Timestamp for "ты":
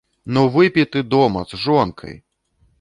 0.95-1.03